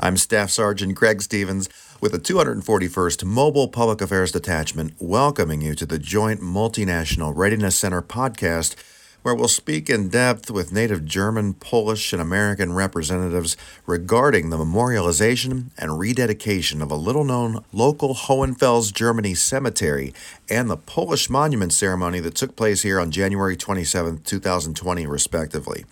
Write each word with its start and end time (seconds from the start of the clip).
I'm 0.00 0.16
Staff 0.16 0.50
Sergeant 0.50 0.96
Greg 0.96 1.22
Stevens 1.22 1.68
with 2.00 2.10
the 2.10 2.18
241st 2.18 3.22
Mobile 3.22 3.68
Public 3.68 4.00
Affairs 4.00 4.32
Detachment, 4.32 4.92
welcoming 4.98 5.62
you 5.62 5.76
to 5.76 5.86
the 5.86 6.00
Joint 6.00 6.40
Multinational 6.40 7.32
Readiness 7.32 7.76
Center 7.76 8.02
podcast, 8.02 8.74
where 9.22 9.36
we'll 9.36 9.46
speak 9.46 9.88
in 9.88 10.08
depth 10.08 10.50
with 10.50 10.72
native 10.72 11.04
German, 11.04 11.54
Polish, 11.54 12.12
and 12.12 12.20
American 12.20 12.72
representatives 12.72 13.56
regarding 13.86 14.50
the 14.50 14.58
memorialization 14.58 15.66
and 15.78 16.00
rededication 16.00 16.82
of 16.82 16.90
a 16.90 16.96
little 16.96 17.24
known 17.24 17.64
local 17.72 18.14
Hohenfels, 18.14 18.92
Germany 18.92 19.34
cemetery 19.34 20.12
and 20.50 20.68
the 20.68 20.76
Polish 20.76 21.30
monument 21.30 21.72
ceremony 21.72 22.18
that 22.18 22.34
took 22.34 22.56
place 22.56 22.82
here 22.82 22.98
on 22.98 23.12
January 23.12 23.56
27, 23.56 24.22
2020, 24.24 25.06
respectively. 25.06 25.84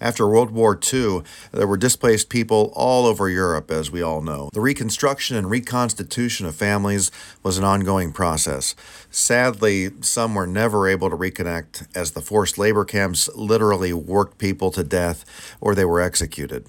After 0.00 0.28
World 0.28 0.50
War 0.50 0.78
II, 0.92 1.22
there 1.52 1.66
were 1.66 1.76
displaced 1.76 2.28
people 2.28 2.72
all 2.74 3.06
over 3.06 3.28
Europe, 3.28 3.70
as 3.70 3.90
we 3.90 4.02
all 4.02 4.20
know. 4.20 4.50
The 4.52 4.60
reconstruction 4.60 5.36
and 5.36 5.50
reconstitution 5.50 6.46
of 6.46 6.54
families 6.54 7.10
was 7.42 7.56
an 7.56 7.64
ongoing 7.64 8.12
process. 8.12 8.74
Sadly, 9.10 9.90
some 10.02 10.34
were 10.34 10.46
never 10.46 10.86
able 10.86 11.08
to 11.10 11.16
reconnect 11.16 11.86
as 11.96 12.10
the 12.10 12.20
forced 12.20 12.58
labor 12.58 12.84
camps 12.84 13.28
literally 13.34 13.92
worked 13.92 14.38
people 14.38 14.70
to 14.72 14.84
death 14.84 15.24
or 15.60 15.74
they 15.74 15.84
were 15.84 16.00
executed. 16.00 16.66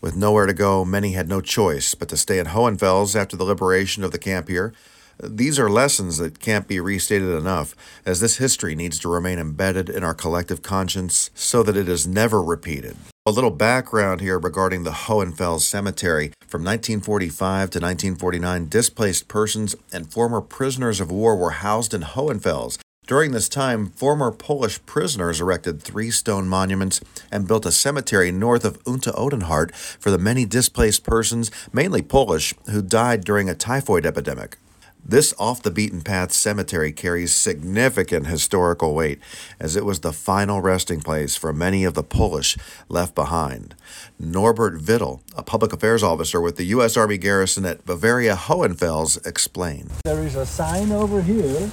With 0.00 0.16
nowhere 0.16 0.46
to 0.46 0.54
go, 0.54 0.84
many 0.84 1.12
had 1.12 1.28
no 1.28 1.40
choice 1.40 1.94
but 1.94 2.08
to 2.08 2.16
stay 2.16 2.38
at 2.38 2.48
Hohenfels 2.48 3.14
after 3.14 3.36
the 3.36 3.44
liberation 3.44 4.02
of 4.02 4.10
the 4.10 4.18
camp 4.18 4.48
here 4.48 4.72
these 5.20 5.58
are 5.58 5.70
lessons 5.70 6.18
that 6.18 6.40
can't 6.40 6.68
be 6.68 6.80
restated 6.80 7.30
enough, 7.30 7.74
as 8.04 8.20
this 8.20 8.38
history 8.38 8.74
needs 8.74 8.98
to 9.00 9.08
remain 9.08 9.38
embedded 9.38 9.88
in 9.88 10.04
our 10.04 10.14
collective 10.14 10.62
conscience 10.62 11.30
so 11.34 11.62
that 11.62 11.76
it 11.76 11.88
is 11.88 12.06
never 12.06 12.42
repeated. 12.42 12.96
A 13.24 13.30
little 13.30 13.50
background 13.50 14.20
here 14.20 14.38
regarding 14.38 14.82
the 14.82 14.90
Hohenfels 14.90 15.64
Cemetery. 15.64 16.32
From 16.48 16.64
1945 16.64 17.70
to 17.70 17.78
1949, 17.78 18.68
displaced 18.68 19.28
persons 19.28 19.76
and 19.92 20.12
former 20.12 20.40
prisoners 20.40 21.00
of 21.00 21.12
war 21.12 21.36
were 21.36 21.50
housed 21.50 21.94
in 21.94 22.02
Hohenfels. 22.02 22.78
During 23.06 23.32
this 23.32 23.48
time, 23.48 23.90
former 23.90 24.30
Polish 24.30 24.84
prisoners 24.86 25.40
erected 25.40 25.82
three 25.82 26.10
stone 26.10 26.48
monuments 26.48 27.00
and 27.30 27.48
built 27.48 27.66
a 27.66 27.72
cemetery 27.72 28.30
north 28.30 28.64
of 28.64 28.78
Unter 28.86 29.10
Odenhart 29.12 29.74
for 29.74 30.10
the 30.10 30.18
many 30.18 30.44
displaced 30.44 31.04
persons, 31.04 31.50
mainly 31.72 32.00
Polish, 32.02 32.54
who 32.70 32.80
died 32.80 33.24
during 33.24 33.50
a 33.50 33.54
typhoid 33.54 34.06
epidemic. 34.06 34.56
This 35.04 35.34
off 35.36 35.62
the 35.62 35.72
beaten 35.72 36.00
path 36.00 36.30
cemetery 36.30 36.92
carries 36.92 37.34
significant 37.34 38.28
historical 38.28 38.94
weight, 38.94 39.18
as 39.58 39.74
it 39.74 39.84
was 39.84 40.00
the 40.00 40.12
final 40.12 40.60
resting 40.60 41.00
place 41.00 41.34
for 41.34 41.52
many 41.52 41.82
of 41.82 41.94
the 41.94 42.04
Polish 42.04 42.56
left 42.88 43.14
behind. 43.14 43.74
Norbert 44.20 44.80
Vittel, 44.80 45.20
a 45.36 45.42
public 45.42 45.72
affairs 45.72 46.04
officer 46.04 46.40
with 46.40 46.56
the 46.56 46.66
U.S. 46.66 46.96
Army 46.96 47.18
garrison 47.18 47.64
at 47.64 47.84
Bavaria 47.84 48.36
Hohenfels, 48.36 49.18
explained. 49.26 49.90
There 50.04 50.22
is 50.22 50.36
a 50.36 50.46
sign 50.46 50.92
over 50.92 51.20
here. 51.20 51.70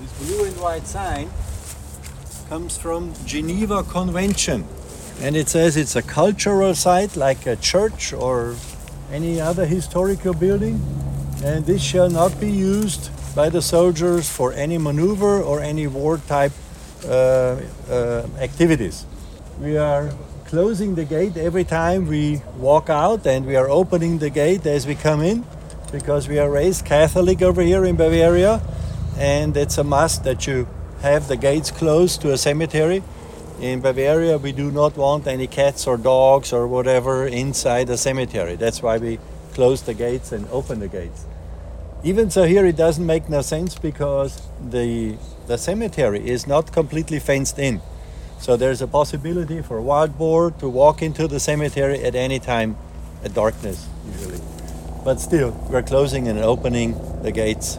This 0.00 0.12
blue 0.18 0.44
and 0.44 0.60
white 0.60 0.88
sign 0.88 1.30
comes 2.48 2.76
from 2.76 3.14
Geneva 3.24 3.84
Convention. 3.84 4.66
And 5.20 5.36
it 5.36 5.48
says 5.48 5.76
it's 5.76 5.94
a 5.94 6.02
cultural 6.02 6.74
site 6.74 7.16
like 7.16 7.46
a 7.46 7.54
church 7.56 8.12
or 8.12 8.56
any 9.12 9.40
other 9.40 9.66
historical 9.66 10.34
building 10.34 10.80
and 11.44 11.66
this 11.66 11.82
shall 11.82 12.08
not 12.08 12.38
be 12.40 12.50
used 12.50 13.10
by 13.34 13.48
the 13.50 13.60
soldiers 13.60 14.28
for 14.28 14.52
any 14.52 14.78
maneuver 14.78 15.42
or 15.42 15.60
any 15.60 15.86
war 15.86 16.18
type 16.18 16.52
uh, 17.04 17.60
uh, 17.90 18.26
activities. 18.40 19.04
We 19.60 19.76
are 19.76 20.12
closing 20.46 20.94
the 20.94 21.04
gate 21.04 21.36
every 21.36 21.64
time 21.64 22.06
we 22.06 22.40
walk 22.56 22.88
out 22.88 23.26
and 23.26 23.44
we 23.46 23.56
are 23.56 23.68
opening 23.68 24.18
the 24.18 24.30
gate 24.30 24.64
as 24.66 24.86
we 24.86 24.94
come 24.94 25.20
in 25.20 25.44
because 25.92 26.28
we 26.28 26.38
are 26.38 26.50
raised 26.50 26.84
Catholic 26.84 27.42
over 27.42 27.62
here 27.62 27.84
in 27.84 27.96
Bavaria 27.96 28.62
and 29.18 29.56
it's 29.56 29.78
a 29.78 29.84
must 29.84 30.24
that 30.24 30.46
you 30.46 30.68
have 31.02 31.28
the 31.28 31.36
gates 31.36 31.70
closed 31.70 32.20
to 32.22 32.32
a 32.32 32.38
cemetery. 32.38 33.02
In 33.60 33.80
Bavaria, 33.80 34.36
we 34.38 34.52
do 34.52 34.70
not 34.70 34.96
want 34.96 35.26
any 35.26 35.46
cats 35.46 35.86
or 35.86 35.96
dogs 35.96 36.52
or 36.52 36.66
whatever 36.66 37.26
inside 37.26 37.86
the 37.86 37.96
cemetery. 37.96 38.56
That's 38.56 38.82
why 38.82 38.98
we 38.98 39.18
close 39.56 39.80
the 39.82 39.94
gates 39.94 40.32
and 40.32 40.46
open 40.50 40.80
the 40.80 40.88
gates. 40.88 41.24
Even 42.04 42.30
so, 42.30 42.44
here 42.44 42.66
it 42.66 42.76
doesn't 42.76 43.06
make 43.06 43.28
no 43.28 43.40
sense 43.40 43.78
because 43.78 44.32
the 44.70 45.16
the 45.46 45.56
cemetery 45.56 46.20
is 46.28 46.46
not 46.46 46.72
completely 46.72 47.18
fenced 47.18 47.58
in. 47.58 47.80
So 48.38 48.56
there's 48.56 48.82
a 48.82 48.86
possibility 48.86 49.62
for 49.62 49.78
a 49.78 49.82
wild 49.82 50.18
boar 50.18 50.50
to 50.62 50.68
walk 50.68 51.02
into 51.02 51.26
the 51.26 51.40
cemetery 51.40 52.04
at 52.04 52.14
any 52.14 52.38
time 52.38 52.76
at 53.24 53.32
darkness, 53.32 53.88
usually. 54.12 54.40
But 55.04 55.20
still, 55.20 55.50
we're 55.70 55.82
closing 55.82 56.28
and 56.28 56.38
opening 56.38 56.88
the 57.22 57.32
gates 57.32 57.78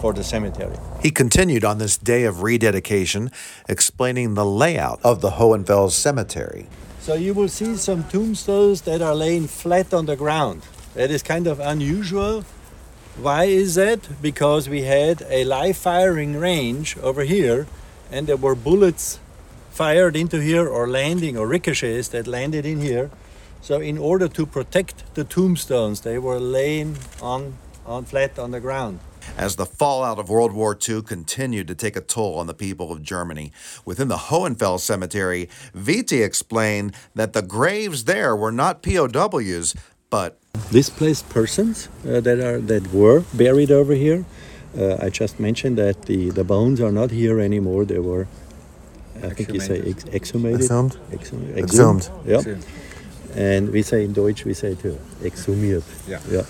for 0.00 0.12
the 0.12 0.22
cemetery. 0.22 0.76
He 1.02 1.10
continued 1.10 1.64
on 1.64 1.78
this 1.78 1.98
day 1.98 2.24
of 2.24 2.42
rededication, 2.42 3.30
explaining 3.68 4.34
the 4.34 4.44
layout 4.44 5.00
of 5.02 5.20
the 5.20 5.30
Hohenfels 5.30 5.94
Cemetery. 5.94 6.66
So 7.00 7.14
you 7.14 7.34
will 7.34 7.48
see 7.48 7.76
some 7.76 8.04
tombstones 8.04 8.82
that 8.82 9.00
are 9.02 9.14
laying 9.14 9.48
flat 9.48 9.92
on 9.92 10.06
the 10.06 10.16
ground. 10.16 10.62
That 10.96 11.10
is 11.10 11.22
kind 11.22 11.46
of 11.46 11.60
unusual 11.60 12.44
why 13.16 13.44
is 13.44 13.76
that? 13.76 14.20
Because 14.20 14.68
we 14.68 14.82
had 14.82 15.22
a 15.30 15.44
live 15.44 15.78
firing 15.78 16.36
range 16.36 16.98
over 16.98 17.22
here, 17.22 17.66
and 18.10 18.26
there 18.26 18.36
were 18.36 18.54
bullets 18.54 19.18
fired 19.70 20.14
into 20.14 20.42
here 20.42 20.68
or 20.68 20.86
landing 20.86 21.38
or 21.38 21.46
ricochets 21.46 22.08
that 22.08 22.26
landed 22.26 22.66
in 22.66 22.82
here. 22.82 23.10
So 23.62 23.80
in 23.80 23.96
order 23.96 24.28
to 24.28 24.44
protect 24.44 25.14
the 25.14 25.24
tombstones, 25.24 26.02
they 26.02 26.18
were 26.18 26.38
laying 26.38 26.98
on, 27.22 27.56
on 27.86 28.04
flat 28.04 28.38
on 28.38 28.50
the 28.50 28.60
ground. 28.60 29.00
As 29.38 29.56
the 29.56 29.66
fallout 29.66 30.18
of 30.18 30.28
World 30.28 30.52
War 30.52 30.76
II 30.76 31.00
continued 31.00 31.68
to 31.68 31.74
take 31.74 31.96
a 31.96 32.02
toll 32.02 32.38
on 32.38 32.46
the 32.46 32.54
people 32.54 32.92
of 32.92 33.02
Germany, 33.02 33.50
within 33.86 34.08
the 34.08 34.28
Hohenfels 34.28 34.84
cemetery, 34.84 35.48
Viti 35.72 36.22
explained 36.22 36.94
that 37.14 37.32
the 37.32 37.42
graves 37.42 38.04
there 38.04 38.36
were 38.36 38.52
not 38.52 38.82
POWs, 38.82 39.74
but 40.10 40.38
displaced 40.70 41.28
persons 41.28 41.88
uh, 42.06 42.20
that 42.20 42.38
are 42.40 42.60
that 42.60 42.92
were 42.92 43.24
buried 43.34 43.70
over 43.70 43.94
here. 43.94 44.24
Uh, 44.78 44.96
I 45.00 45.08
just 45.08 45.40
mentioned 45.40 45.78
that 45.78 46.02
the, 46.02 46.30
the 46.30 46.44
bones 46.44 46.80
are 46.80 46.92
not 46.92 47.10
here 47.10 47.40
anymore. 47.40 47.86
They 47.86 47.98
were, 47.98 48.26
I 49.22 49.30
think 49.30 49.54
you 49.54 49.60
say 49.60 49.80
ex- 49.80 50.04
exhumated. 50.06 50.60
Exhumed. 50.60 50.98
Exhumed. 51.12 51.56
Exhumed. 51.56 52.10
Yeah. 52.26 52.42
And 53.34 53.70
we 53.70 53.82
say 53.82 54.04
in 54.04 54.12
Deutsch, 54.12 54.44
we 54.44 54.52
say 54.54 54.74
too, 54.74 54.98
exhumiert. 55.22 55.84
Yeah. 56.06 56.20
Yeah. 56.30 56.44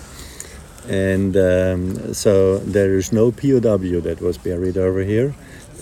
And 0.89 1.35
um, 1.37 2.13
so 2.13 2.57
there 2.59 2.95
is 2.95 3.11
no 3.11 3.31
POW 3.31 4.01
that 4.01 4.19
was 4.21 4.37
buried 4.37 4.77
over 4.77 5.01
here. 5.03 5.33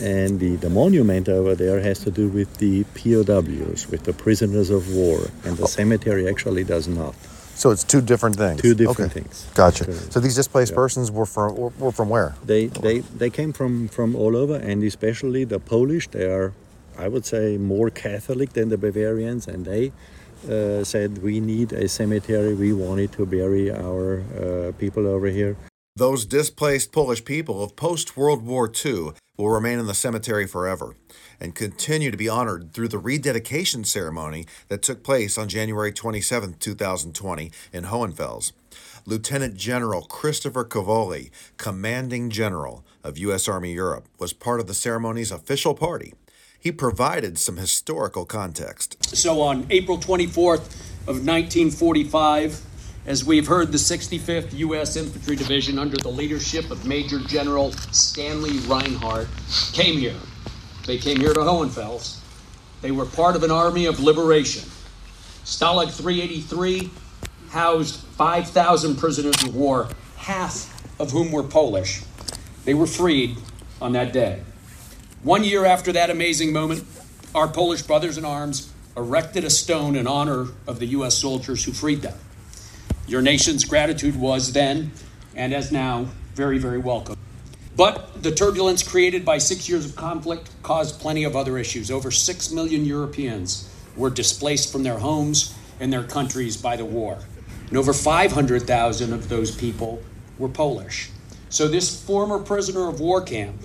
And 0.02 0.40
the, 0.40 0.56
the 0.58 0.70
monument 0.70 1.30
over 1.30 1.56
there 1.56 1.80
has 1.80 2.00
to 2.00 2.12
do 2.12 2.28
with 2.28 2.58
the 2.58 2.84
POWs, 2.96 3.90
with 3.90 4.04
the 4.04 4.14
prisoners 4.14 4.70
of 4.70 4.94
war. 4.94 5.20
And 5.46 5.58
the 5.58 5.68
cemetery 5.68 6.28
actually 6.28 6.64
does 6.64 6.88
not. 6.88 7.16
So 7.56 7.72
it's 7.72 7.84
two 7.84 8.02
different 8.02 8.36
things. 8.36 8.62
Two 8.62 8.76
different 8.76 9.12
okay. 9.12 9.22
things. 9.22 9.48
Gotcha. 9.56 9.92
So 10.12 10.20
these 10.20 10.36
displaced 10.36 10.72
yeah. 10.72 10.82
persons 10.84 11.10
were 11.10 11.26
from 11.26 11.56
were 11.80 11.92
from 11.92 12.10
where? 12.10 12.36
They 12.46 12.68
they 12.68 13.00
they 13.00 13.30
came 13.30 13.54
from 13.54 13.88
from 13.88 14.16
all 14.16 14.36
over, 14.36 14.56
and 14.56 14.84
especially 14.84 15.46
the 15.46 15.60
Polish. 15.60 16.10
They 16.10 16.26
are, 16.26 16.54
I 16.98 17.08
would 17.08 17.26
say, 17.26 17.58
more 17.58 17.90
Catholic 17.90 18.54
than 18.54 18.70
the 18.70 18.78
Bavarians, 18.78 19.48
and 19.48 19.66
they 19.66 19.94
uh, 20.50 20.84
said 20.84 21.24
we 21.24 21.40
need 21.40 21.72
a 21.72 21.88
cemetery. 21.88 22.54
We 22.54 22.74
wanted 22.74 23.14
to 23.14 23.26
bury 23.26 23.72
our 23.72 24.20
uh, 24.20 24.72
people 24.78 25.08
over 25.08 25.28
here. 25.28 25.56
Those 25.96 26.26
displaced 26.26 26.92
Polish 26.92 27.24
people 27.24 27.64
of 27.64 27.78
post 27.78 28.18
World 28.18 28.46
War 28.46 28.70
II 28.86 29.14
will 29.38 29.50
remain 29.50 29.80
in 29.80 29.88
the 29.88 29.94
cemetery 29.94 30.48
forever 30.48 30.96
and 31.40 31.56
continue 31.56 32.12
to 32.12 32.18
be 32.18 32.30
honored 32.30 32.74
through 32.74 32.88
the 32.88 32.98
rededication 32.98 33.84
ceremony 33.84 34.46
that 34.70 34.82
took 34.82 35.04
place 35.04 35.38
on 35.38 35.50
January 35.50 35.92
27, 35.92 36.56
2020, 36.60 37.52
in 37.74 37.84
Hohenfels. 37.86 38.54
Lieutenant 39.06 39.56
General 39.56 40.04
Christopher 40.04 40.66
Cavoli, 40.66 41.30
commanding 41.58 42.30
general 42.30 42.84
of 43.04 43.18
U.S. 43.20 43.48
Army 43.48 43.74
Europe, 43.74 44.08
was 44.18 44.34
part 44.34 44.60
of 44.60 44.68
the 44.68 44.74
ceremony's 44.74 45.32
official 45.32 45.76
party. 45.76 46.14
He 46.60 46.72
provided 46.72 47.38
some 47.38 47.58
historical 47.58 48.26
context. 48.26 49.16
So 49.16 49.42
on 49.42 49.68
April 49.70 50.00
24th 50.00 50.66
of 51.08 51.24
1945, 51.24 52.62
as 53.06 53.24
we've 53.24 53.48
heard, 53.48 53.72
the 53.72 53.78
65th 53.78 54.54
U.S. 54.54 54.96
Infantry 54.96 55.36
Division, 55.36 55.78
under 55.78 55.98
the 55.98 56.10
leadership 56.10 56.72
of 56.72 56.86
Major 56.86 57.20
General 57.20 57.72
Stanley 57.92 58.58
Reinhart, 58.68 59.28
came 59.74 59.98
here 59.98 60.16
they 60.86 60.98
came 60.98 61.20
here 61.20 61.34
to 61.34 61.42
Hohenfels. 61.42 62.20
They 62.82 62.92
were 62.92 63.06
part 63.06 63.36
of 63.36 63.44
an 63.44 63.52
army 63.52 63.88
of 63.88 64.00
liberation. 64.00 64.70
Stalag 65.44 65.92
383 65.92 66.92
housed 67.50 67.96
5,000 67.96 68.96
prisoners 68.96 69.42
of 69.44 69.56
war, 69.56 69.90
half 70.18 70.72
of 71.00 71.12
whom 71.12 71.32
were 71.32 71.44
Polish. 71.44 72.04
They 72.66 72.74
were 72.74 72.88
freed 72.88 73.38
on 73.82 73.94
that 73.94 74.14
day. 74.14 74.44
One 75.24 75.44
year 75.44 75.66
after 75.66 75.92
that 75.94 76.10
amazing 76.10 76.54
moment, 76.54 76.84
our 77.34 77.48
Polish 77.48 77.82
brothers 77.82 78.18
in 78.18 78.26
arms 78.26 78.72
erected 78.96 79.44
a 79.44 79.50
stone 79.50 79.96
in 79.96 80.06
honor 80.08 80.48
of 80.68 80.80
the 80.80 80.88
U.S. 80.88 81.18
soldiers 81.18 81.64
who 81.64 81.72
freed 81.72 82.02
them. 82.02 82.18
Your 83.08 83.22
nation's 83.22 83.66
gratitude 83.66 84.16
was 84.16 84.52
then, 84.52 84.92
and 85.36 85.54
as 85.54 85.72
now, 85.72 86.08
very, 86.34 86.58
very 86.58 86.80
welcome. 86.80 87.16
But 87.78 88.24
the 88.24 88.32
turbulence 88.32 88.82
created 88.82 89.24
by 89.24 89.38
six 89.38 89.70
years 89.70 89.86
of 89.86 89.96
conflict 89.96 90.50
caused 90.64 91.00
plenty 91.00 91.24
of 91.24 91.36
other 91.36 91.60
issues. 91.60 91.92
Over 91.92 92.10
six 92.10 92.52
million 92.52 92.84
Europeans 92.84 93.70
were 93.96 94.10
displaced 94.10 94.72
from 94.72 94.82
their 94.82 94.98
homes 94.98 95.56
and 95.80 95.94
their 95.94 96.04
countries 96.04 96.58
by 96.58 96.78
the 96.78 96.86
war. 96.86 97.20
And 97.70 97.78
over 97.78 97.94
500,000 97.94 99.14
of 99.14 99.30
those 99.30 99.56
people 99.56 100.02
were 100.40 100.50
Polish. 100.50 101.12
So 101.50 101.68
this 101.68 102.04
former 102.04 102.40
prisoner 102.40 102.90
of 102.90 103.00
war 103.00 103.22
camp, 103.22 103.62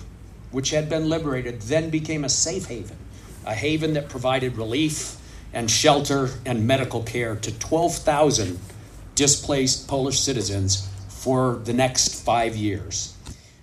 which 0.51 0.69
had 0.69 0.87
been 0.87 1.09
liberated, 1.09 1.61
then 1.61 1.89
became 1.89 2.25
a 2.25 2.29
safe 2.29 2.67
haven, 2.67 2.97
a 3.45 3.55
haven 3.55 3.93
that 3.93 4.07
provided 4.07 4.55
relief 4.55 5.17
and 5.51 5.69
shelter 5.69 6.29
and 6.45 6.67
medical 6.67 7.01
care 7.01 7.35
to 7.37 7.57
12,000 7.57 8.59
displaced 9.21 9.87
Polish 9.87 10.19
citizens 10.19 10.89
for 11.07 11.61
the 11.63 11.73
next 11.73 12.23
five 12.25 12.55
years. 12.55 13.15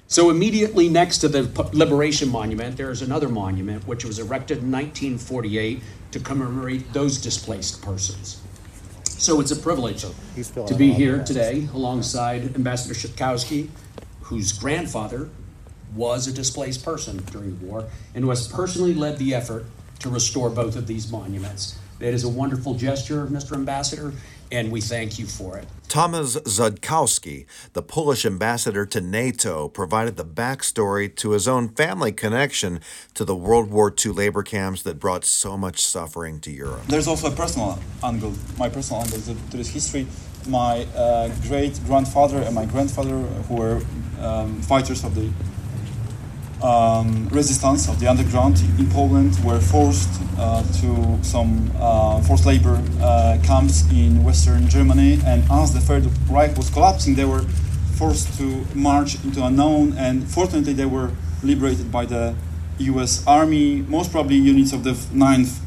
So, 0.07 0.31
immediately 0.31 0.89
next 0.89 1.19
to 1.19 1.29
the 1.29 1.43
Liberation 1.73 2.29
Monument, 2.29 2.77
there 2.77 2.93
is 2.93 3.03
another 3.03 3.29
monument 3.29 3.85
which 3.85 4.05
was 4.05 4.21
erected 4.21 4.59
in 4.59 4.71
1948 4.71 5.83
to 6.13 6.21
commemorate 6.21 6.93
those 6.93 7.19
displaced 7.19 7.83
persons. 7.83 8.41
So, 9.03 9.41
it's 9.41 9.51
a 9.51 9.57
privilege 9.57 10.05
to 10.45 10.75
be 10.77 10.93
here 10.93 11.25
today 11.25 11.67
alongside 11.75 12.55
Ambassador 12.55 12.95
Szatkowski, 12.95 13.69
whose 14.21 14.53
grandfather 14.53 15.29
was 15.93 16.29
a 16.29 16.33
displaced 16.33 16.85
person 16.85 17.17
during 17.33 17.59
the 17.59 17.67
war 17.67 17.89
and 18.15 18.23
who 18.23 18.31
has 18.31 18.47
personally 18.47 18.95
led 18.95 19.19
the 19.19 19.35
effort 19.35 19.67
to 19.99 20.09
restore 20.09 20.51
both 20.51 20.77
of 20.77 20.87
these 20.87 21.11
monuments. 21.11 21.77
It 22.01 22.15
is 22.15 22.23
a 22.23 22.29
wonderful 22.29 22.75
gesture, 22.75 23.27
Mr. 23.27 23.55
Ambassador, 23.55 24.13
and 24.51 24.71
we 24.71 24.81
thank 24.81 25.19
you 25.19 25.27
for 25.27 25.57
it. 25.59 25.67
Thomas 25.89 26.37
Szatkowski, 26.37 27.47
the 27.73 27.83
Polish 27.83 28.27
ambassador 28.27 28.85
to 28.87 29.01
NATO, 29.01 29.69
provided 29.69 30.17
the 30.17 30.25
backstory 30.25 31.15
to 31.17 31.31
his 31.31 31.49
own 31.49 31.71
family 31.71 32.13
connection 32.13 32.81
to 33.15 33.25
the 33.25 33.35
World 33.35 33.71
War 33.71 33.95
II 34.05 34.13
labor 34.13 34.43
camps 34.43 34.83
that 34.83 34.99
brought 34.99 35.25
so 35.25 35.57
much 35.57 35.85
suffering 35.85 36.41
to 36.41 36.51
Europe. 36.51 36.83
There's 36.89 37.09
also 37.09 37.33
a 37.33 37.35
personal 37.35 37.79
angle, 38.03 38.35
my 38.59 38.69
personal 38.69 39.03
angle 39.03 39.21
to, 39.21 39.35
to 39.51 39.57
this 39.57 39.69
history. 39.69 40.07
My 40.47 40.85
uh, 40.95 41.29
great 41.47 41.79
grandfather 41.87 42.39
and 42.39 42.55
my 42.55 42.65
grandfather, 42.65 43.19
who 43.49 43.55
were 43.55 43.83
um, 44.21 44.61
fighters 44.63 45.05
of 45.05 45.15
the 45.15 45.31
um, 46.63 47.29
resistance 47.29 47.89
of 47.89 48.01
the 48.01 48.09
underground 48.09 48.61
in 48.79 48.89
Poland 48.91 49.39
were 49.45 49.61
forced 49.61 50.09
uh, 50.39 50.63
to 50.81 51.19
some 51.23 51.71
uh, 51.77 52.21
forced 52.23 52.47
labor 52.47 52.83
uh, 53.01 53.39
camps 53.43 53.89
in 53.91 54.25
Western 54.25 54.69
Germany, 54.69 55.21
and 55.25 55.45
as 55.51 55.73
the 55.73 55.81
Third 55.81 56.07
Reich 56.29 56.57
was 56.57 56.71
collapsing, 56.71 57.15
they 57.15 57.25
were 57.25 57.43
forced 57.95 58.37
to 58.39 58.65
march 58.75 59.23
into 59.25 59.45
unknown, 59.45 59.97
and 59.99 60.29
fortunately, 60.29 60.73
they 60.73 60.87
were 60.87 61.11
liberated 61.43 61.91
by 61.91 62.05
the 62.05 62.35
U.S. 62.79 63.25
Army, 63.27 63.83
most 63.83 64.13
probably 64.13 64.37
units 64.37 64.73
of 64.73 64.85
the 64.85 64.97
Ninth 65.13 65.61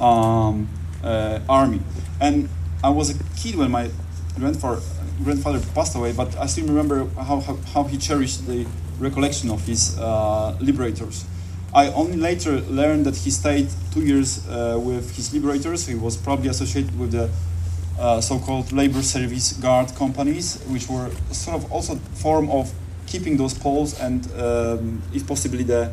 um, 0.00 0.68
uh, 1.02 1.40
Army. 1.48 1.80
And 2.20 2.48
I 2.82 2.88
was 2.88 3.10
a 3.10 3.24
kid 3.36 3.56
when 3.56 3.70
my 3.70 3.90
grandfather 4.36 4.80
grandfather 5.22 5.60
passed 5.74 5.94
away, 5.94 6.12
but 6.12 6.36
I 6.36 6.46
still 6.46 6.66
remember 6.66 7.06
how, 7.14 7.38
how, 7.40 7.56
how 7.72 7.84
he 7.84 7.96
cherished 7.96 8.46
the 8.46 8.66
recollection 8.98 9.50
of 9.50 9.66
his 9.66 9.98
uh, 9.98 10.56
liberators. 10.60 11.24
I 11.74 11.88
only 11.88 12.16
later 12.16 12.60
learned 12.60 13.04
that 13.06 13.16
he 13.16 13.30
stayed 13.30 13.68
two 13.92 14.04
years 14.04 14.46
uh, 14.48 14.78
with 14.80 15.16
his 15.16 15.32
liberators. 15.34 15.86
He 15.86 15.94
was 15.94 16.16
probably 16.16 16.48
associated 16.48 16.96
with 16.98 17.10
the 17.10 17.30
uh, 17.98 18.20
so-called 18.20 18.72
labor 18.72 19.02
service 19.02 19.52
guard 19.54 19.94
companies, 19.96 20.62
which 20.68 20.88
were 20.88 21.10
sort 21.32 21.56
of 21.56 21.72
also 21.72 21.96
form 22.14 22.48
of 22.50 22.72
keeping 23.06 23.36
those 23.36 23.54
poles 23.54 23.98
and, 24.00 24.30
um, 24.38 25.02
if 25.12 25.26
possibly, 25.26 25.64
the 25.64 25.92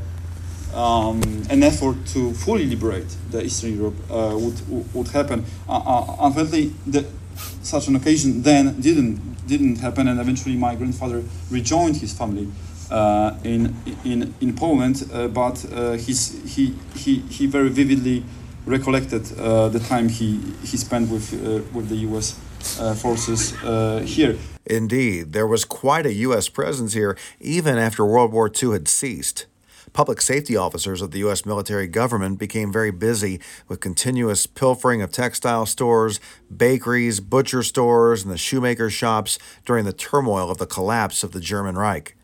um, 0.74 1.22
an 1.50 1.64
effort 1.64 1.98
to 2.08 2.34
fully 2.34 2.66
liberate 2.66 3.08
the 3.30 3.44
Eastern 3.44 3.76
Europe 3.76 3.96
uh, 4.10 4.38
would 4.38 4.94
would 4.94 5.08
happen. 5.10 5.44
Uh, 5.68 6.16
unfortunately, 6.20 6.74
the, 6.88 7.06
such 7.62 7.88
an 7.88 7.96
occasion 7.96 8.42
then 8.42 8.80
didn't 8.80 9.48
didn't 9.48 9.78
happen, 9.78 10.08
and 10.08 10.20
eventually 10.20 10.56
my 10.56 10.76
grandfather 10.76 11.24
rejoined 11.50 11.98
his 11.98 12.14
family 12.14 12.48
uh, 12.92 13.38
in 13.44 13.74
in 14.04 14.34
in 14.42 14.54
Poland, 14.54 15.10
uh, 15.14 15.28
but 15.28 15.66
uh, 15.72 15.94
he's, 15.94 16.56
he 16.56 16.74
he 16.96 17.20
he 17.30 17.48
very 17.48 17.70
vividly 17.70 18.24
recollected 18.66 19.24
the 19.72 19.80
time 19.80 20.10
he 20.10 20.40
he 20.64 20.78
spent 20.78 21.10
with 21.10 21.32
with 21.74 21.90
the 21.90 21.96
U.S. 22.08 22.36
forces 23.02 23.54
here. 24.06 24.38
Indeed, 24.66 25.34
there 25.34 25.48
was 25.48 25.66
quite 25.66 26.06
a 26.06 26.14
U.S. 26.28 26.50
presence 26.50 26.94
here 26.94 27.18
even 27.40 27.78
after 27.78 28.06
World 28.06 28.32
War 28.32 28.52
II 28.62 28.74
had 28.74 28.88
ceased. 28.88 29.48
Public 29.94 30.22
safety 30.22 30.56
officers 30.56 31.02
of 31.02 31.12
the 31.12 31.20
U.S. 31.20 31.46
military 31.46 31.88
government 31.88 32.40
became 32.40 32.72
very 32.72 32.92
busy 32.92 33.42
with 33.68 33.82
continuous 33.82 34.48
pilfering 34.48 35.02
of 35.02 35.12
textile 35.12 35.66
stores, 35.66 36.20
bakeries, 36.56 37.20
butcher 37.20 37.64
stores, 37.64 38.24
and 38.24 38.32
the 38.32 38.38
shoemaker 38.38 38.90
shops 38.90 39.38
during 39.66 39.84
the 39.84 39.94
turmoil 39.94 40.50
of 40.50 40.60
the 40.60 40.66
collapse 40.66 41.24
of 41.24 41.32
the 41.32 41.42
German 41.42 41.78
Reich. 41.78 42.16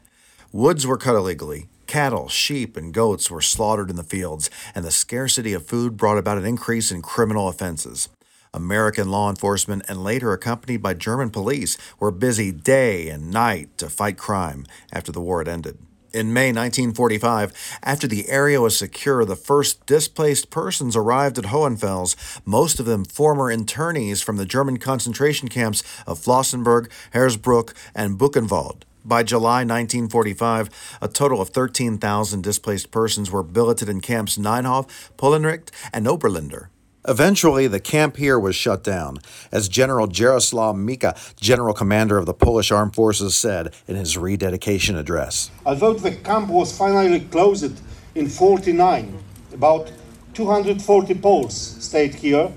Woods 0.54 0.88
were 0.88 0.98
cut 0.98 1.16
illegally. 1.16 1.68
Cattle, 1.88 2.30
sheep, 2.30 2.78
and 2.78 2.94
goats 2.94 3.30
were 3.30 3.42
slaughtered 3.42 3.90
in 3.90 3.98
the 3.98 4.04
fields, 4.04 4.50
and 4.74 4.86
the 4.86 4.92
scarcity 4.92 5.52
of 5.52 5.66
food 5.66 5.98
brought 5.98 6.18
about 6.18 6.38
an 6.38 6.46
increase 6.46 6.90
in 6.90 7.02
criminal 7.02 7.50
offenses. 7.50 8.08
American 8.54 9.12
law 9.12 9.30
enforcement, 9.30 9.84
and 9.90 10.06
later 10.06 10.32
accompanied 10.32 10.82
by 10.82 10.94
German 10.94 11.32
police, 11.32 11.78
were 12.00 12.12
busy 12.12 12.54
day 12.54 13.10
and 13.10 13.30
night 13.30 13.78
to 13.78 13.90
fight 13.90 14.18
crime 14.18 14.66
after 14.94 15.12
the 15.12 15.20
war 15.20 15.40
had 15.40 15.50
ended. 15.50 15.80
In 16.14 16.32
May 16.32 16.54
1945, 16.54 17.52
after 17.84 18.08
the 18.08 18.30
area 18.30 18.62
was 18.62 18.78
secure, 18.78 19.26
the 19.26 19.36
first 19.36 19.86
displaced 19.86 20.50
persons 20.50 20.96
arrived 20.96 21.38
at 21.38 21.48
Hohenfels, 21.48 22.16
most 22.46 22.80
of 22.80 22.86
them 22.86 23.04
former 23.04 23.54
internees 23.54 24.24
from 24.24 24.38
the 24.38 24.46
German 24.46 24.78
concentration 24.78 25.50
camps 25.50 25.84
of 26.08 26.20
Flossenburg, 26.20 26.90
Hersbruck, 27.14 27.74
and 27.94 28.18
Buchenwald. 28.18 28.84
By 29.08 29.24
July 29.24 29.60
1945, 29.60 30.98
a 31.02 31.08
total 31.08 31.40
of 31.40 31.48
13,000 31.50 32.44
displaced 32.44 32.92
persons 32.92 33.32
were 33.32 33.42
billeted 33.42 33.88
in 33.88 34.02
camps 34.02 34.38
Nienhof, 34.38 34.90
Polenricht, 35.18 35.70
and 35.94 36.06
Oberlinder. 36.06 36.68
Eventually, 37.08 37.68
the 37.68 37.80
camp 37.80 38.18
here 38.18 38.38
was 38.38 38.54
shut 38.54 38.84
down, 38.84 39.20
as 39.50 39.70
General 39.70 40.08
Jaroslaw 40.08 40.76
Mika, 40.76 41.16
General 41.40 41.74
Commander 41.74 42.18
of 42.18 42.26
the 42.26 42.34
Polish 42.34 42.70
Armed 42.70 42.96
Forces, 42.96 43.34
said 43.34 43.74
in 43.88 43.96
his 43.96 44.18
rededication 44.18 44.98
address. 44.98 45.52
Although 45.66 45.94
the 45.94 46.12
camp 46.12 46.50
was 46.50 46.78
finally 46.78 47.22
closed 47.22 47.82
in 48.14 48.28
49, 48.28 49.18
about 49.54 49.90
240 50.34 51.16
Poles 51.16 51.56
stayed 51.56 52.14
here 52.14 52.52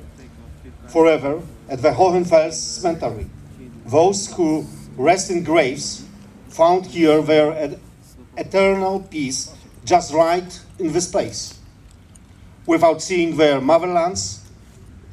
forever 0.88 1.40
at 1.68 1.80
the 1.80 1.92
Hohenfels 1.92 2.54
cemetery. 2.54 3.30
Those 3.86 4.32
who 4.34 4.66
rest 4.96 5.30
in 5.30 5.44
graves 5.44 6.06
found 6.50 6.86
here 6.86 7.22
their 7.22 7.78
eternal 8.36 9.00
peace 9.00 9.54
just 9.84 10.12
right 10.12 10.60
in 10.78 10.92
this 10.92 11.08
place, 11.10 11.58
without 12.66 13.00
seeing 13.00 13.36
their 13.36 13.60
motherlands 13.60 14.40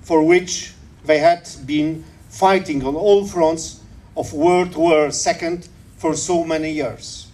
for 0.01 0.24
which 0.24 0.74
they 1.06 1.20
had 1.20 1.48
been 1.65 2.03
fighting 2.29 2.84
on 2.84 2.96
all 2.96 3.25
fronts 3.25 3.82
of 4.15 4.34
World 4.34 4.75
War 4.75 5.10
II 5.10 5.60
for 5.98 6.15
so 6.15 6.44
many 6.44 6.72
years. 6.72 7.27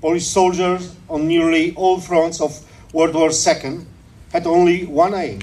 Polish 0.00 0.26
soldiers 0.26 0.94
on 1.08 1.26
nearly 1.26 1.74
all 1.74 2.00
fronts 2.00 2.40
of 2.40 2.64
World 2.92 3.14
War 3.14 3.30
II 3.30 3.86
had 4.32 4.46
only 4.46 4.86
one 4.86 5.14
aim 5.14 5.40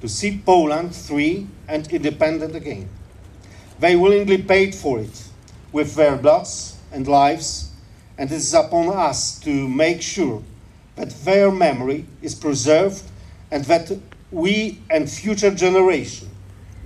to 0.00 0.08
see 0.08 0.42
Poland 0.44 0.94
free 0.94 1.46
and 1.68 1.86
independent 1.92 2.56
again. 2.56 2.88
They 3.78 3.94
willingly 3.94 4.38
paid 4.38 4.74
for 4.74 5.00
it 5.00 5.28
with 5.76 5.94
their 5.94 6.16
bloods 6.16 6.78
and 6.90 7.06
lives, 7.06 7.70
and 8.16 8.32
it 8.32 8.36
is 8.36 8.54
upon 8.54 8.88
us 8.88 9.38
to 9.40 9.68
make 9.68 10.00
sure 10.00 10.42
that 10.94 11.10
their 11.26 11.50
memory 11.50 12.06
is 12.22 12.34
preserved 12.34 13.02
and 13.50 13.62
that 13.66 13.92
we 14.30 14.80
and 14.88 15.10
future 15.10 15.54
generations 15.54 16.30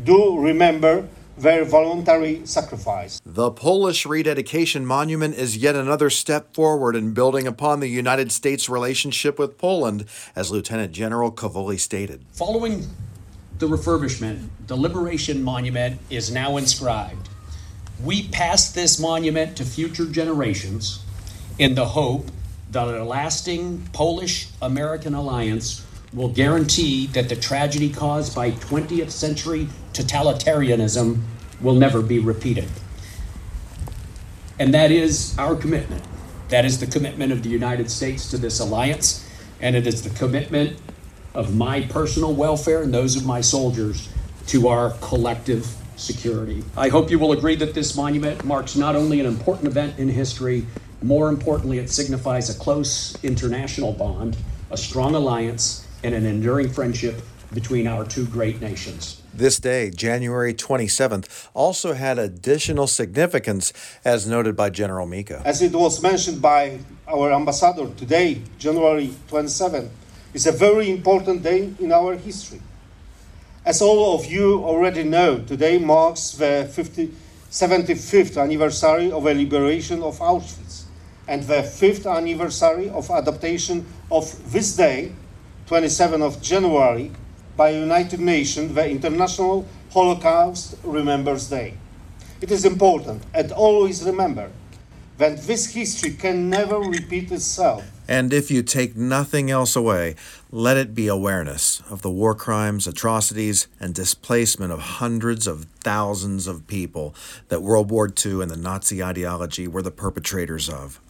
do 0.02 0.36
remember 0.40 1.08
their 1.38 1.64
voluntary 1.64 2.44
sacrifice. 2.44 3.22
The 3.24 3.52
Polish 3.52 4.04
Rededication 4.04 4.84
Monument 4.84 5.36
is 5.36 5.56
yet 5.56 5.76
another 5.76 6.10
step 6.10 6.52
forward 6.52 6.96
in 6.96 7.14
building 7.14 7.46
upon 7.46 7.78
the 7.78 7.86
United 7.86 8.32
States' 8.32 8.68
relationship 8.68 9.38
with 9.38 9.56
Poland, 9.56 10.04
as 10.34 10.50
Lieutenant 10.50 10.90
General 10.90 11.30
Cavoli 11.30 11.78
stated. 11.78 12.24
Following 12.32 12.88
the 13.58 13.68
refurbishment, 13.68 14.48
the 14.66 14.76
Liberation 14.76 15.44
Monument 15.44 16.00
is 16.10 16.32
now 16.32 16.56
inscribed. 16.56 17.28
We 18.04 18.28
pass 18.28 18.70
this 18.72 18.98
monument 18.98 19.56
to 19.58 19.64
future 19.64 20.06
generations 20.06 21.04
in 21.58 21.74
the 21.74 21.84
hope 21.84 22.30
that 22.70 22.88
a 22.88 23.04
lasting 23.04 23.88
Polish 23.92 24.48
American 24.62 25.12
alliance 25.12 25.84
will 26.12 26.30
guarantee 26.30 27.08
that 27.08 27.28
the 27.28 27.36
tragedy 27.36 27.90
caused 27.90 28.34
by 28.34 28.52
20th 28.52 29.10
century 29.10 29.68
totalitarianism 29.92 31.20
will 31.60 31.74
never 31.74 32.00
be 32.00 32.18
repeated. 32.18 32.68
And 34.58 34.72
that 34.72 34.90
is 34.90 35.36
our 35.38 35.54
commitment. 35.54 36.02
That 36.48 36.64
is 36.64 36.80
the 36.80 36.86
commitment 36.86 37.32
of 37.32 37.42
the 37.42 37.50
United 37.50 37.90
States 37.90 38.30
to 38.30 38.38
this 38.38 38.60
alliance, 38.60 39.28
and 39.60 39.76
it 39.76 39.86
is 39.86 40.02
the 40.02 40.10
commitment 40.10 40.80
of 41.34 41.54
my 41.54 41.82
personal 41.82 42.34
welfare 42.34 42.82
and 42.82 42.92
those 42.92 43.14
of 43.14 43.26
my 43.26 43.40
soldiers 43.40 44.08
to 44.46 44.68
our 44.68 44.90
collective 45.00 45.76
security. 46.00 46.64
I 46.76 46.88
hope 46.88 47.10
you 47.10 47.18
will 47.18 47.32
agree 47.32 47.56
that 47.56 47.74
this 47.74 47.96
monument 47.96 48.44
marks 48.44 48.76
not 48.76 48.96
only 48.96 49.20
an 49.20 49.26
important 49.26 49.68
event 49.68 49.98
in 49.98 50.08
history, 50.08 50.66
more 51.02 51.28
importantly, 51.28 51.78
it 51.78 51.90
signifies 51.90 52.50
a 52.54 52.58
close 52.58 53.16
international 53.22 53.92
bond, 53.92 54.36
a 54.70 54.76
strong 54.76 55.14
alliance, 55.14 55.86
and 56.02 56.14
an 56.14 56.26
enduring 56.26 56.70
friendship 56.70 57.22
between 57.52 57.86
our 57.86 58.04
two 58.04 58.26
great 58.26 58.60
nations. 58.60 59.22
This 59.34 59.58
day, 59.58 59.90
January 59.90 60.54
27th, 60.54 61.48
also 61.54 61.94
had 61.94 62.18
additional 62.18 62.86
significance, 62.86 63.72
as 64.04 64.26
noted 64.26 64.56
by 64.56 64.70
General 64.70 65.06
Mika. 65.06 65.42
As 65.44 65.62
it 65.62 65.72
was 65.72 66.02
mentioned 66.02 66.40
by 66.42 66.78
our 67.08 67.32
ambassador 67.32 67.88
today, 67.94 68.42
January 68.58 69.08
27th, 69.28 69.88
is 70.34 70.46
a 70.46 70.52
very 70.52 70.90
important 70.90 71.42
day 71.42 71.72
in 71.80 71.92
our 71.92 72.14
history. 72.14 72.60
As 73.62 73.82
all 73.82 74.14
of 74.14 74.24
you 74.24 74.64
already 74.64 75.02
know, 75.02 75.38
today 75.38 75.76
marks 75.76 76.30
the 76.30 76.70
50, 76.72 77.12
75th 77.50 78.40
anniversary 78.40 79.12
of 79.12 79.24
the 79.24 79.34
liberation 79.34 80.02
of 80.02 80.18
Auschwitz 80.18 80.84
and 81.28 81.42
the 81.42 81.60
5th 81.62 82.10
anniversary 82.10 82.88
of 82.88 83.10
adoption 83.10 83.84
of 84.10 84.50
this 84.50 84.74
day, 84.76 85.12
27th 85.68 86.22
of 86.22 86.40
January, 86.40 87.12
by 87.54 87.68
United 87.68 88.18
Nations, 88.20 88.72
the 88.72 88.88
International 88.88 89.68
Holocaust 89.92 90.76
Remembers 90.82 91.50
Day. 91.50 91.74
It 92.40 92.50
is 92.50 92.64
important 92.64 93.22
and 93.34 93.52
always 93.52 94.02
remember 94.02 94.50
that 95.18 95.42
this 95.42 95.74
history 95.74 96.12
can 96.12 96.48
never 96.48 96.78
repeat 96.78 97.30
itself. 97.30 97.84
And 98.10 98.32
if 98.32 98.50
you 98.50 98.64
take 98.64 98.96
nothing 98.96 99.52
else 99.52 99.76
away, 99.76 100.16
let 100.50 100.76
it 100.76 100.96
be 100.96 101.06
awareness 101.06 101.80
of 101.88 102.02
the 102.02 102.10
war 102.10 102.34
crimes, 102.34 102.88
atrocities, 102.88 103.68
and 103.78 103.94
displacement 103.94 104.72
of 104.72 104.80
hundreds 104.80 105.46
of 105.46 105.66
thousands 105.84 106.48
of 106.48 106.66
people 106.66 107.14
that 107.50 107.62
World 107.62 107.88
War 107.88 108.08
II 108.08 108.42
and 108.42 108.50
the 108.50 108.56
Nazi 108.56 109.00
ideology 109.00 109.68
were 109.68 109.80
the 109.80 109.92
perpetrators 109.92 110.68
of. 110.68 111.00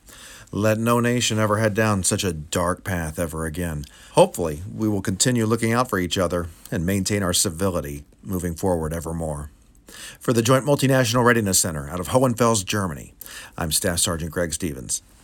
Let 0.52 0.76
no 0.76 1.00
nation 1.00 1.38
ever 1.38 1.56
head 1.56 1.72
down 1.72 2.02
such 2.02 2.22
a 2.22 2.34
dark 2.34 2.84
path 2.84 3.18
ever 3.18 3.46
again. 3.46 3.86
Hopefully, 4.12 4.62
we 4.70 4.86
will 4.86 5.00
continue 5.00 5.46
looking 5.46 5.72
out 5.72 5.88
for 5.88 5.98
each 5.98 6.18
other 6.18 6.48
and 6.70 6.84
maintain 6.84 7.22
our 7.22 7.32
civility 7.32 8.04
moving 8.22 8.54
forward 8.54 8.92
evermore. 8.92 9.50
For 10.18 10.34
the 10.34 10.42
Joint 10.42 10.66
Multinational 10.66 11.24
Readiness 11.24 11.60
Center 11.60 11.88
out 11.88 11.98
of 11.98 12.08
Hohenfels, 12.08 12.62
Germany, 12.62 13.14
I'm 13.56 13.72
Staff 13.72 14.00
Sergeant 14.00 14.32
Greg 14.32 14.52
Stevens. 14.52 15.00